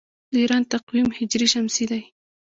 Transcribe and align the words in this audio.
د 0.31 0.33
ایران 0.41 0.63
تقویم 0.73 1.07
هجري 1.17 1.47
شمسي 1.53 1.85
دی. 1.91 2.01